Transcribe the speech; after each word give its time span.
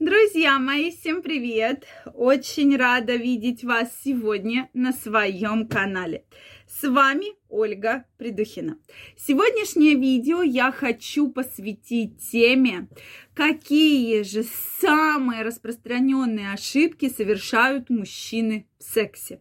Друзья 0.00 0.58
мои, 0.58 0.90
всем 0.90 1.22
привет! 1.22 1.86
Очень 2.14 2.76
рада 2.76 3.14
видеть 3.14 3.62
вас 3.62 3.88
сегодня 4.04 4.68
на 4.74 4.92
своем 4.92 5.68
канале. 5.68 6.24
С 6.66 6.82
вами 6.82 7.26
Ольга 7.48 8.04
Придухина. 8.18 8.76
Сегодняшнее 9.16 9.94
видео 9.94 10.42
я 10.42 10.72
хочу 10.72 11.30
посвятить 11.30 12.18
теме, 12.18 12.88
какие 13.34 14.22
же 14.22 14.44
самые 14.80 15.42
распространенные 15.42 16.52
ошибки 16.52 17.08
совершают 17.08 17.88
мужчины 17.88 18.66
в 18.80 18.82
сексе. 18.82 19.40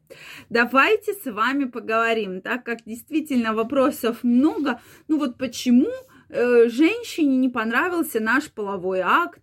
Давайте 0.51 1.13
с 1.13 1.25
вами 1.25 1.63
поговорим, 1.63 2.41
так 2.41 2.63
как 2.63 2.83
действительно 2.85 3.55
вопросов 3.55 4.19
много. 4.23 4.79
Ну 5.07 5.17
вот 5.17 5.39
почему 5.39 5.89
э, 6.29 6.69
женщине 6.69 7.37
не 7.37 7.49
понравился 7.49 8.19
наш 8.19 8.51
половой 8.51 8.99
акт? 8.99 9.42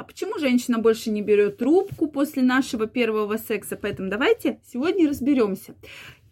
А 0.00 0.04
почему 0.04 0.38
женщина 0.38 0.78
больше 0.78 1.10
не 1.10 1.20
берет 1.20 1.58
трубку 1.58 2.08
после 2.08 2.42
нашего 2.42 2.86
первого 2.86 3.36
секса? 3.36 3.76
Поэтому 3.76 4.08
давайте 4.08 4.58
сегодня 4.64 5.06
разберемся. 5.06 5.74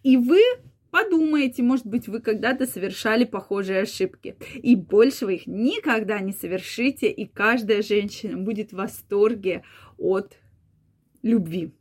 И 0.03 0.17
вы 0.17 0.41
подумаете, 0.91 1.63
может 1.63 1.85
быть, 1.85 2.09
вы 2.09 2.21
когда-то 2.21 2.67
совершали 2.67 3.25
похожие 3.25 3.83
ошибки. 3.83 4.37
И 4.55 4.75
больше 4.75 5.27
вы 5.27 5.35
их 5.35 5.47
никогда 5.47 6.21
не 6.21 6.33
совершите, 6.33 7.11
и 7.11 7.27
каждая 7.27 7.83
женщина 7.83 8.39
будет 8.39 8.71
в 8.71 8.77
восторге 8.77 9.65
от 9.99 10.39
любви. 11.21 11.75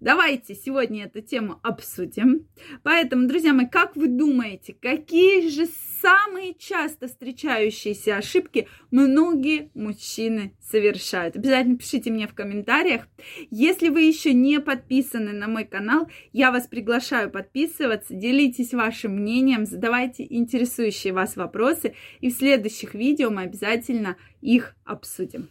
Давайте 0.00 0.54
сегодня 0.54 1.04
эту 1.04 1.20
тему 1.20 1.60
обсудим. 1.62 2.46
Поэтому, 2.82 3.26
друзья 3.26 3.52
мои, 3.52 3.66
как 3.66 3.96
вы 3.96 4.08
думаете, 4.08 4.74
какие 4.80 5.48
же 5.48 5.66
самые 6.00 6.54
часто 6.54 7.06
встречающиеся 7.06 8.16
ошибки 8.16 8.68
многие 8.90 9.70
мужчины 9.74 10.54
совершают? 10.60 11.36
Обязательно 11.36 11.78
пишите 11.78 12.10
мне 12.10 12.26
в 12.26 12.34
комментариях. 12.34 13.06
Если 13.50 13.88
вы 13.88 14.02
еще 14.02 14.32
не 14.32 14.60
подписаны 14.60 15.32
на 15.32 15.48
мой 15.48 15.64
канал, 15.64 16.08
я 16.32 16.50
вас 16.50 16.66
приглашаю 16.66 17.30
подписываться, 17.30 18.14
делитесь 18.14 18.74
вашим 18.74 19.16
мнением, 19.16 19.66
задавайте 19.66 20.26
интересующие 20.28 21.12
вас 21.12 21.36
вопросы, 21.36 21.94
и 22.20 22.30
в 22.30 22.34
следующих 22.34 22.94
видео 22.94 23.30
мы 23.30 23.42
обязательно 23.42 24.16
их 24.40 24.74
обсудим. 24.84 25.48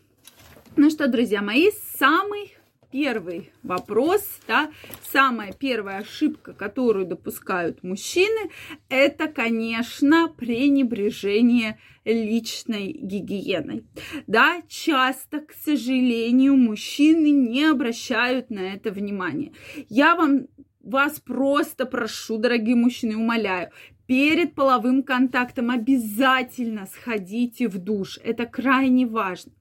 Ну 0.77 0.89
что, 0.89 1.07
друзья 1.07 1.41
мои, 1.41 1.69
самый 1.97 2.53
первый 2.91 3.51
вопрос, 3.63 4.21
да, 4.47 4.71
самая 5.11 5.53
первая 5.53 5.99
ошибка, 5.99 6.53
которую 6.53 7.05
допускают 7.05 7.83
мужчины, 7.83 8.49
это, 8.89 9.27
конечно, 9.27 10.27
пренебрежение 10.27 11.79
личной 12.05 12.91
гигиеной. 12.93 13.85
Да, 14.27 14.61
часто, 14.67 15.39
к 15.39 15.53
сожалению, 15.53 16.55
мужчины 16.57 17.31
не 17.31 17.65
обращают 17.65 18.49
на 18.49 18.73
это 18.73 18.91
внимания. 18.91 19.53
Я 19.89 20.15
вам 20.15 20.47
вас 20.83 21.19
просто 21.19 21.85
прошу, 21.85 22.37
дорогие 22.37 22.75
мужчины, 22.75 23.15
умоляю, 23.15 23.69
перед 24.07 24.55
половым 24.55 25.03
контактом 25.03 25.69
обязательно 25.69 26.87
сходите 26.87 27.67
в 27.67 27.77
душ. 27.77 28.19
Это 28.23 28.45
крайне 28.45 29.05
важно. 29.05 29.53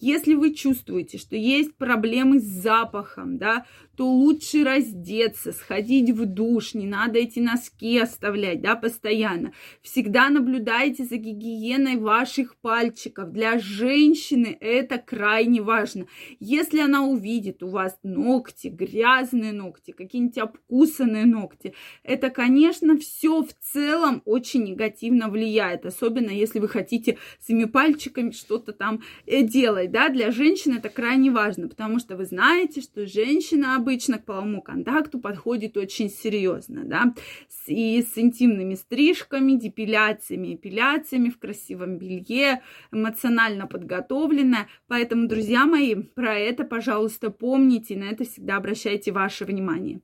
Если 0.00 0.34
вы 0.34 0.54
чувствуете, 0.54 1.18
что 1.18 1.36
есть 1.36 1.74
проблемы 1.76 2.40
с 2.40 2.44
запахом, 2.44 3.38
да, 3.38 3.66
то 3.96 4.06
лучше 4.06 4.64
раздеться, 4.64 5.52
сходить 5.52 6.10
в 6.10 6.24
душ, 6.24 6.74
не 6.74 6.86
надо 6.86 7.18
эти 7.18 7.40
носки 7.40 7.98
оставлять, 7.98 8.62
да, 8.62 8.74
постоянно. 8.74 9.52
Всегда 9.82 10.30
наблюдайте 10.30 11.04
за 11.04 11.16
гигиеной 11.16 11.96
ваших 11.96 12.56
пальчиков. 12.56 13.32
Для 13.32 13.58
женщины 13.58 14.56
это 14.60 14.98
крайне 14.98 15.60
важно. 15.60 16.06
Если 16.40 16.80
она 16.80 17.04
увидит 17.04 17.62
у 17.62 17.68
вас 17.68 17.98
ногти, 18.02 18.68
грязные 18.68 19.52
ногти, 19.52 19.90
какие-нибудь 19.90 20.38
обкусанные 20.38 21.26
ногти, 21.26 21.74
это, 22.02 22.30
конечно, 22.30 22.96
все 22.96 23.42
в 23.42 23.52
целом 23.60 24.22
очень 24.24 24.64
негативно 24.64 25.28
влияет, 25.28 25.84
особенно 25.84 26.30
если 26.30 26.60
вы 26.60 26.68
хотите 26.68 27.18
своими 27.40 27.64
пальчиками 27.64 28.30
что-то 28.30 28.72
там 28.72 29.02
э, 29.26 29.42
делать, 29.52 29.90
да, 29.90 30.08
для 30.08 30.30
женщины 30.30 30.78
это 30.78 30.88
крайне 30.88 31.30
важно, 31.30 31.68
потому 31.68 31.98
что 31.98 32.16
вы 32.16 32.24
знаете, 32.24 32.80
что 32.80 33.06
женщина 33.06 33.76
обычно 33.76 34.18
к 34.18 34.24
половому 34.24 34.62
контакту 34.62 35.18
подходит 35.18 35.76
очень 35.76 36.08
серьезно, 36.08 36.84
да, 36.84 37.14
и 37.66 38.02
с 38.02 38.16
интимными 38.18 38.74
стрижками, 38.74 39.52
депиляциями, 39.52 40.54
эпиляциями 40.54 41.28
в 41.28 41.38
красивом 41.38 41.98
белье, 41.98 42.62
эмоционально 42.90 43.66
подготовленная. 43.66 44.68
Поэтому, 44.88 45.28
друзья 45.28 45.66
мои, 45.66 45.94
про 45.94 46.34
это, 46.34 46.64
пожалуйста, 46.64 47.30
помните, 47.30 47.96
на 47.96 48.04
это 48.04 48.24
всегда 48.24 48.56
обращайте 48.56 49.12
ваше 49.12 49.44
внимание. 49.44 50.00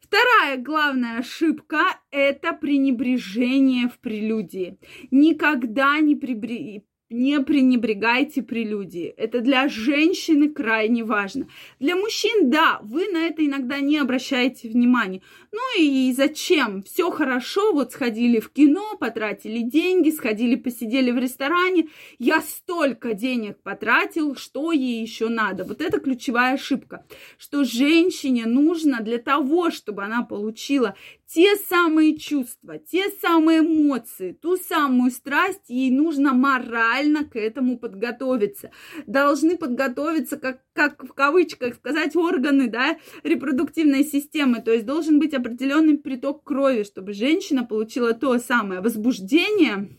Вторая 0.00 0.56
главная 0.56 1.18
ошибка– 1.18 1.82
это 2.10 2.54
пренебрежение 2.54 3.88
в 3.88 3.98
прелюдии. 3.98 4.78
Никогда 5.10 5.98
не 5.98 6.16
прибре 6.16 6.84
не 7.10 7.40
пренебрегайте 7.40 8.42
прелюдии. 8.42 9.06
Это 9.16 9.40
для 9.40 9.68
женщины 9.68 10.50
крайне 10.50 11.04
важно. 11.04 11.48
Для 11.80 11.96
мужчин, 11.96 12.50
да, 12.50 12.80
вы 12.82 13.08
на 13.08 13.26
это 13.26 13.44
иногда 13.44 13.80
не 13.80 13.96
обращаете 13.96 14.68
внимания. 14.68 15.22
Ну 15.50 15.60
и 15.80 16.12
зачем? 16.12 16.82
Все 16.82 17.10
хорошо, 17.10 17.72
вот 17.72 17.92
сходили 17.92 18.40
в 18.40 18.50
кино, 18.50 18.96
потратили 19.00 19.60
деньги, 19.62 20.10
сходили, 20.10 20.56
посидели 20.56 21.10
в 21.10 21.18
ресторане. 21.18 21.88
Я 22.18 22.42
столько 22.42 23.14
денег 23.14 23.58
потратил, 23.62 24.36
что 24.36 24.72
ей 24.72 25.00
еще 25.00 25.28
надо? 25.30 25.64
Вот 25.64 25.80
это 25.80 26.00
ключевая 26.00 26.54
ошибка, 26.54 27.06
что 27.38 27.64
женщине 27.64 28.44
нужно 28.44 29.00
для 29.00 29.18
того, 29.18 29.70
чтобы 29.70 30.04
она 30.04 30.22
получила 30.22 30.94
те 31.28 31.56
самые 31.56 32.16
чувства, 32.16 32.78
те 32.78 33.10
самые 33.20 33.60
эмоции, 33.60 34.32
ту 34.32 34.56
самую 34.56 35.10
страсть, 35.10 35.68
ей 35.68 35.90
нужно 35.90 36.32
морально 36.32 37.24
к 37.24 37.36
этому 37.36 37.78
подготовиться. 37.78 38.70
Должны 39.06 39.58
подготовиться, 39.58 40.38
как, 40.38 40.62
как 40.72 41.04
в 41.04 41.12
кавычках 41.12 41.74
сказать, 41.74 42.16
органы 42.16 42.68
да, 42.68 42.96
репродуктивной 43.24 44.04
системы. 44.04 44.62
То 44.62 44.72
есть 44.72 44.86
должен 44.86 45.18
быть 45.18 45.34
определенный 45.34 45.98
приток 45.98 46.44
крови, 46.44 46.82
чтобы 46.84 47.12
женщина 47.12 47.64
получила 47.64 48.14
то 48.14 48.38
самое 48.38 48.80
возбуждение 48.80 49.90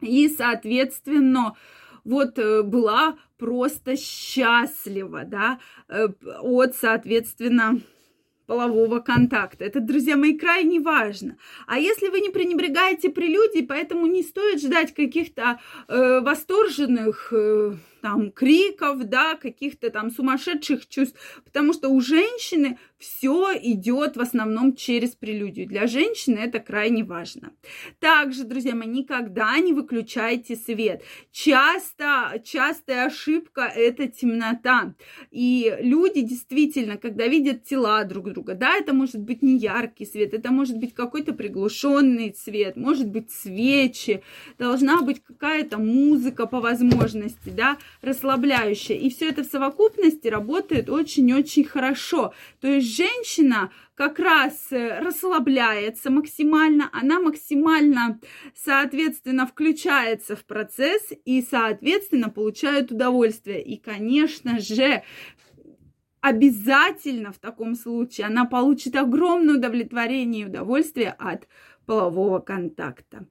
и, 0.00 0.28
соответственно, 0.28 1.54
вот 2.04 2.38
э, 2.38 2.62
была 2.62 3.18
просто 3.36 3.96
счастлива, 3.96 5.24
да, 5.24 5.60
э, 5.88 6.08
от, 6.40 6.74
соответственно, 6.76 7.80
полового 8.50 8.98
контакта. 8.98 9.64
Это, 9.64 9.78
друзья 9.78 10.16
мои, 10.16 10.36
крайне 10.36 10.80
важно. 10.80 11.36
А 11.68 11.78
если 11.78 12.08
вы 12.08 12.20
не 12.20 12.30
пренебрегаете 12.30 13.08
прелюдией, 13.08 13.64
поэтому 13.64 14.06
не 14.06 14.24
стоит 14.24 14.60
ждать 14.60 14.92
каких-то 14.92 15.60
э, 15.86 16.20
восторженных 16.20 17.32
э, 17.32 17.74
там 18.00 18.30
криков, 18.30 19.04
да, 19.04 19.34
каких-то 19.34 19.90
там 19.90 20.10
сумасшедших 20.10 20.88
чувств, 20.88 21.18
потому 21.44 21.72
что 21.72 21.88
у 21.88 22.00
женщины 22.00 22.78
все 22.98 23.52
идет 23.62 24.16
в 24.16 24.20
основном 24.20 24.76
через 24.76 25.10
прелюдию. 25.10 25.66
Для 25.66 25.86
женщины 25.86 26.38
это 26.38 26.60
крайне 26.60 27.02
важно. 27.02 27.52
Также, 27.98 28.44
друзья 28.44 28.74
мои, 28.74 28.88
никогда 28.88 29.58
не 29.58 29.72
выключайте 29.72 30.54
свет. 30.56 31.02
Часто, 31.32 32.40
частая 32.44 33.06
ошибка– 33.06 33.62
это 33.74 34.06
темнота. 34.06 34.94
И 35.30 35.74
люди 35.80 36.20
действительно, 36.20 36.98
когда 36.98 37.26
видят 37.26 37.64
тела 37.64 38.04
друг 38.04 38.32
друга, 38.32 38.54
да, 38.54 38.76
это 38.76 38.92
может 38.92 39.20
быть 39.20 39.42
не 39.42 39.56
яркий 39.56 40.04
свет, 40.04 40.34
это 40.34 40.50
может 40.52 40.76
быть 40.76 40.94
какой-то 40.94 41.32
приглушенный 41.32 42.30
цвет, 42.30 42.76
может 42.76 43.08
быть 43.08 43.30
свечи, 43.30 44.22
должна 44.58 45.00
быть 45.00 45.22
какая-то 45.22 45.78
музыка 45.78 46.46
по 46.46 46.60
возможности, 46.60 47.48
да, 47.48 47.78
расслабляющая. 48.02 48.96
И 48.96 49.10
все 49.10 49.28
это 49.28 49.42
в 49.42 49.46
совокупности 49.46 50.28
работает 50.28 50.88
очень-очень 50.88 51.64
хорошо. 51.64 52.32
То 52.60 52.68
есть 52.68 52.94
женщина 52.96 53.70
как 53.94 54.18
раз 54.18 54.68
э, 54.70 54.98
расслабляется 55.00 56.10
максимально, 56.10 56.88
она 56.92 57.20
максимально, 57.20 58.18
соответственно, 58.54 59.46
включается 59.46 60.36
в 60.36 60.44
процесс 60.44 61.12
и, 61.24 61.42
соответственно, 61.42 62.30
получает 62.30 62.90
удовольствие. 62.90 63.62
И, 63.62 63.76
конечно 63.76 64.58
же, 64.58 65.02
обязательно 66.20 67.32
в 67.32 67.38
таком 67.38 67.74
случае 67.74 68.26
она 68.26 68.44
получит 68.44 68.96
огромное 68.96 69.56
удовлетворение 69.56 70.42
и 70.42 70.48
удовольствие 70.48 71.14
от 71.18 71.46
полового 71.86 72.38
контакта. 72.38 73.26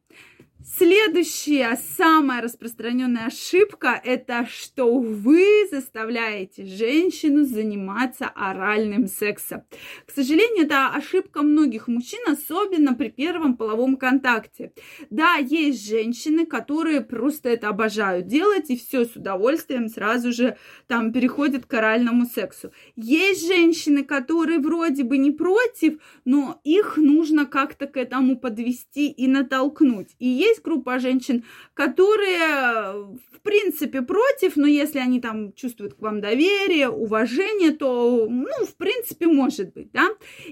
Следующая, 0.62 1.80
самая 1.98 2.42
распространенная 2.42 3.28
ошибка– 3.28 4.00
это 4.04 4.46
что 4.46 5.00
вы 5.00 5.42
заставляете 5.72 6.66
женщину 6.66 7.46
заниматься 7.46 8.26
оральным 8.28 9.08
сексом. 9.08 9.64
К 10.06 10.12
сожалению, 10.12 10.66
это 10.66 10.88
ошибка 10.90 11.44
многих 11.44 11.88
мужчин, 11.88 12.20
особенно 12.28 12.94
при 12.94 13.08
первом 13.08 13.56
половом 13.56 13.96
контакте. 13.96 14.74
Да, 15.10 15.36
есть 15.36 15.88
женщины, 15.88 16.46
которые 16.46 17.00
просто 17.00 17.48
это 17.48 17.70
обожают 17.70 18.28
делать, 18.28 18.70
и 18.70 18.78
все 18.78 19.06
с 19.06 19.16
удовольствием 19.16 19.88
сразу 19.88 20.34
же 20.34 20.58
там 20.88 21.14
переходят 21.14 21.68
к 21.68 21.74
оральному 21.74 22.26
сексу. 22.26 22.74
Есть 22.98 23.48
женщины, 23.48 24.04
которые 24.04 24.60
вроде 24.60 25.06
бы 25.06 25.18
не 25.20 25.32
против, 25.32 26.00
но 26.26 26.60
их 26.66 26.98
нужно 26.98 27.46
как-то 27.46 27.88
к 27.88 27.96
этому 27.96 28.38
подвести 28.38 29.10
и 29.10 29.26
натолкнуть. 29.28 30.10
И 30.20 30.28
есть 30.28 30.49
есть 30.50 30.62
группа 30.62 31.00
женщин, 31.00 31.44
которые, 31.74 33.18
в 33.32 33.42
принципе, 33.42 34.02
против, 34.02 34.56
но 34.56 34.68
если 34.68 35.00
они 35.00 35.22
там 35.22 35.54
чувствуют 35.54 35.94
к 35.96 36.02
вам 36.02 36.22
доверие, 36.22 36.90
уважение, 36.90 37.72
то, 37.72 38.28
ну, 38.30 38.66
в 38.66 38.76
принципе, 38.76 39.28
может 39.28 39.74
быть, 39.74 39.92
да. 39.92 40.10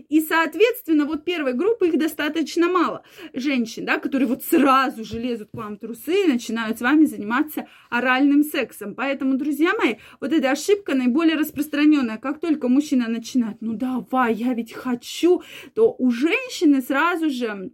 И, 0.10 0.22
соответственно, 0.22 1.06
вот 1.06 1.26
первой 1.26 1.54
группы 1.54 1.88
их 1.88 1.98
достаточно 1.98 2.68
мало 2.68 3.04
женщин, 3.34 3.86
да, 3.86 4.00
которые 4.00 4.28
вот 4.28 4.44
сразу 4.44 5.04
же 5.04 5.20
лезут 5.20 5.50
к 5.52 5.58
вам 5.58 5.76
в 5.76 5.80
трусы 5.80 6.26
и 6.26 6.28
начинают 6.28 6.78
с 6.78 6.82
вами 6.82 7.06
заниматься 7.06 7.68
оральным 7.90 8.44
сексом. 8.44 8.96
Поэтому, 8.96 9.38
друзья 9.38 9.72
мои, 9.78 9.96
вот 10.22 10.34
эта 10.34 10.52
ошибка 10.52 10.96
наиболее 10.96 11.36
распространенная. 11.36 12.18
Как 12.18 12.40
только 12.40 12.68
мужчина 12.68 13.08
начинает, 13.08 13.58
ну 13.62 13.74
давай, 13.74 14.34
я 14.34 14.54
ведь 14.54 14.74
хочу, 14.74 15.42
то 15.74 15.96
у 15.98 16.12
женщины 16.12 16.82
сразу 16.82 17.30
же 17.30 17.72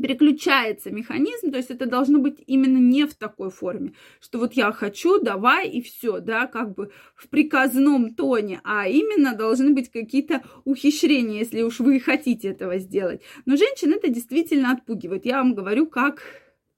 переключается 0.00 0.90
механизм, 0.90 1.50
то 1.50 1.56
есть 1.56 1.70
это 1.70 1.86
должно 1.86 2.18
быть 2.18 2.42
именно 2.46 2.78
не 2.78 3.06
в 3.06 3.14
такой 3.14 3.50
форме, 3.50 3.92
что 4.20 4.38
вот 4.38 4.54
я 4.54 4.72
хочу, 4.72 5.20
давай 5.20 5.68
и 5.68 5.82
все, 5.82 6.20
да, 6.20 6.46
как 6.46 6.74
бы 6.74 6.90
в 7.14 7.28
приказном 7.28 8.14
тоне, 8.14 8.60
а 8.64 8.88
именно 8.88 9.34
должны 9.34 9.70
быть 9.70 9.90
какие-то 9.90 10.42
ухищрения, 10.64 11.38
если 11.38 11.62
уж 11.62 11.80
вы 11.80 12.00
хотите 12.00 12.48
этого 12.48 12.78
сделать. 12.78 13.22
Но 13.46 13.56
женщин 13.56 13.92
это 13.92 14.08
действительно 14.08 14.72
отпугивает. 14.72 15.26
Я 15.26 15.38
вам 15.38 15.54
говорю, 15.54 15.86
как 15.86 16.22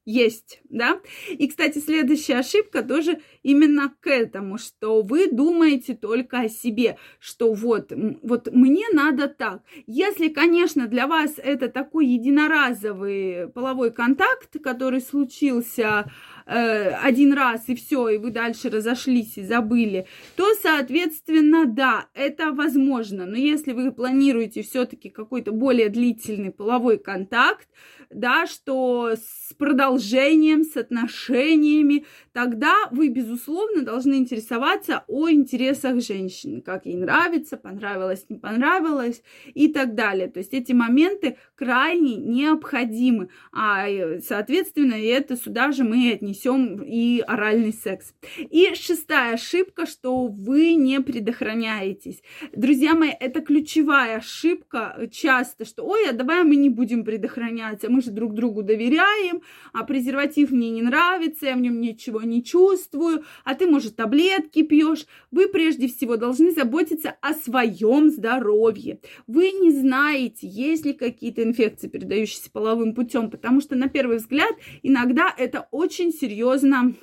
есть, 0.06 0.60
да. 0.70 1.00
И, 1.28 1.48
кстати, 1.48 1.78
следующая 1.78 2.38
ошибка 2.38 2.82
тоже 2.82 3.20
именно 3.42 3.92
к 4.00 4.06
этому, 4.06 4.56
что 4.56 5.02
вы 5.02 5.30
думаете 5.30 5.94
только 5.94 6.40
о 6.42 6.48
себе, 6.48 6.96
что 7.18 7.52
вот, 7.52 7.92
вот 8.22 8.48
мне 8.52 8.86
надо 8.92 9.28
так. 9.28 9.62
Если, 9.86 10.28
конечно, 10.28 10.86
для 10.86 11.06
вас 11.06 11.34
это 11.36 11.68
такой 11.68 12.06
единоразовый 12.06 13.48
половой 13.48 13.90
контакт, 13.90 14.56
который 14.62 15.00
случился 15.00 16.10
э, 16.46 16.90
один 16.90 17.32
раз 17.32 17.68
и 17.68 17.74
все, 17.74 18.08
и 18.08 18.18
вы 18.18 18.30
дальше 18.30 18.70
разошлись 18.70 19.36
и 19.36 19.42
забыли, 19.42 20.06
то, 20.36 20.54
соответственно, 20.62 21.66
да, 21.66 22.06
это 22.14 22.52
возможно. 22.52 23.26
Но 23.26 23.36
если 23.36 23.72
вы 23.72 23.92
планируете 23.92 24.62
все-таки 24.62 25.10
какой-то 25.10 25.52
более 25.52 25.88
длительный 25.88 26.52
половой 26.52 26.98
контакт, 26.98 27.68
да, 28.10 28.46
что 28.46 29.14
с 29.16 29.52
продолжением, 29.54 30.62
с 30.62 30.76
отношениями, 30.76 32.04
тогда 32.32 32.72
вы, 32.92 33.08
безусловно, 33.08 33.82
должны 33.82 34.14
интересоваться 34.14 35.04
о 35.08 35.28
интересах 35.28 36.00
женщины, 36.00 36.60
как 36.60 36.86
ей 36.86 36.96
нравится, 36.96 37.56
понравилось, 37.56 38.26
не 38.28 38.38
понравилось 38.38 39.22
и 39.54 39.68
так 39.68 39.94
далее. 39.94 40.28
То 40.28 40.38
есть 40.38 40.54
эти 40.54 40.72
моменты 40.72 41.36
крайне 41.56 42.16
необходимы, 42.16 43.28
а, 43.52 43.88
э, 43.88 44.20
соответственно, 44.20 44.94
это 44.94 45.36
сюда 45.36 45.72
же 45.72 45.82
мы 45.82 46.12
отнесем 46.12 46.35
несем 46.36 46.82
и 46.82 47.20
оральный 47.20 47.72
секс. 47.72 48.14
И 48.38 48.74
шестая 48.74 49.34
ошибка, 49.34 49.86
что 49.86 50.26
вы 50.26 50.74
не 50.74 51.00
предохраняетесь. 51.00 52.22
Друзья 52.54 52.94
мои, 52.94 53.10
это 53.18 53.40
ключевая 53.40 54.18
ошибка 54.18 55.08
часто, 55.10 55.64
что 55.64 55.84
ой, 55.84 56.08
а 56.08 56.12
давай 56.12 56.44
мы 56.44 56.56
не 56.56 56.68
будем 56.68 57.04
предохраняться, 57.04 57.90
мы 57.90 58.02
же 58.02 58.10
друг 58.10 58.34
другу 58.34 58.62
доверяем, 58.62 59.40
а 59.72 59.84
презерватив 59.84 60.50
мне 60.50 60.70
не 60.70 60.82
нравится, 60.82 61.46
я 61.46 61.54
в 61.54 61.60
нем 61.60 61.80
ничего 61.80 62.22
не 62.22 62.44
чувствую, 62.44 63.24
а 63.44 63.54
ты, 63.54 63.66
может, 63.66 63.96
таблетки 63.96 64.62
пьешь. 64.62 65.06
Вы 65.30 65.48
прежде 65.48 65.88
всего 65.88 66.16
должны 66.16 66.52
заботиться 66.52 67.16
о 67.20 67.34
своем 67.34 68.10
здоровье. 68.10 69.00
Вы 69.26 69.50
не 69.52 69.70
знаете, 69.70 70.46
есть 70.46 70.84
ли 70.84 70.92
какие-то 70.92 71.42
инфекции, 71.42 71.88
передающиеся 71.88 72.50
половым 72.50 72.94
путем, 72.94 73.30
потому 73.30 73.60
что 73.60 73.74
на 73.74 73.88
первый 73.88 74.18
взгляд 74.18 74.54
иногда 74.82 75.32
это 75.36 75.68
очень 75.70 76.12
серьезно 76.12 76.25
серьезно 76.26 76.94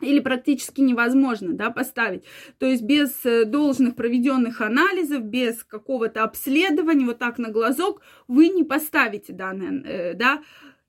или 0.00 0.20
практически 0.20 0.80
невозможно 0.80 1.54
да, 1.54 1.70
поставить. 1.70 2.24
То 2.58 2.66
есть 2.66 2.82
без 2.82 3.24
э, 3.24 3.44
должных 3.44 3.96
проведенных 3.96 4.60
анализов, 4.60 5.24
без 5.24 5.64
какого-то 5.64 6.22
обследования, 6.24 7.06
вот 7.06 7.18
так 7.18 7.38
на 7.38 7.50
глазок, 7.50 8.02
вы 8.28 8.48
не 8.48 8.64
поставите 8.64 9.32
данный 9.32 9.82
э, 9.84 10.14
да, 10.14 10.42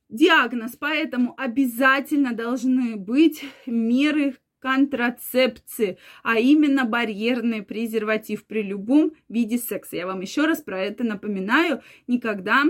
диагноз. 0.10 0.76
Поэтому 0.80 1.34
обязательно 1.38 2.34
должны 2.34 2.96
быть 2.96 3.44
меры 3.66 4.36
контрацепции, 4.60 5.98
а 6.24 6.40
именно 6.40 6.86
барьерный 6.86 7.62
презерватив 7.62 8.46
при 8.46 8.64
любом 8.64 9.14
виде 9.30 9.58
секса. 9.58 9.96
Я 9.96 10.08
вам 10.08 10.22
еще 10.22 10.46
раз 10.46 10.62
про 10.62 10.80
это 10.80 11.04
напоминаю. 11.04 11.82
Никогда 12.08 12.64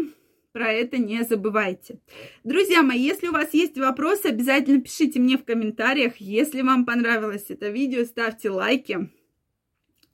про 0.55 0.71
это 0.71 0.97
не 0.97 1.21
забывайте. 1.25 1.99
Друзья 2.45 2.81
мои, 2.81 2.97
если 2.97 3.27
у 3.27 3.33
вас 3.33 3.53
есть 3.53 3.77
вопросы, 3.77 4.27
обязательно 4.27 4.79
пишите 4.79 5.19
мне 5.19 5.37
в 5.37 5.43
комментариях. 5.43 6.15
Если 6.15 6.61
вам 6.61 6.85
понравилось 6.85 7.47
это 7.49 7.67
видео, 7.67 8.05
ставьте 8.05 8.49
лайки. 8.49 9.09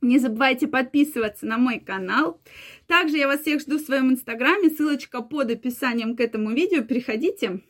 Не 0.01 0.17
забывайте 0.17 0.67
подписываться 0.67 1.45
на 1.45 1.59
мой 1.59 1.79
канал. 1.79 2.41
Также 2.87 3.17
я 3.17 3.27
вас 3.27 3.41
всех 3.41 3.61
жду 3.61 3.77
в 3.77 3.81
своем 3.81 4.09
инстаграме. 4.09 4.71
Ссылочка 4.71 5.21
под 5.21 5.51
описанием 5.51 6.15
к 6.15 6.19
этому 6.19 6.49
видео. 6.53 6.81
Переходите, 6.81 7.61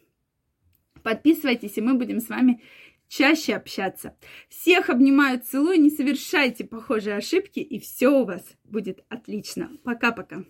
подписывайтесь, 1.03 1.77
и 1.77 1.81
мы 1.81 1.95
будем 1.95 2.21
с 2.21 2.29
вами 2.29 2.62
чаще 3.09 3.53
общаться. 3.53 4.15
Всех 4.47 4.89
обнимаю, 4.89 5.41
целую, 5.41 5.81
не 5.81 5.89
совершайте 5.89 6.63
похожие 6.63 7.18
ошибки, 7.18 7.59
и 7.59 7.81
все 7.81 8.07
у 8.07 8.23
вас 8.23 8.45
будет 8.63 9.03
отлично. 9.09 9.71
Пока-пока. 9.83 10.45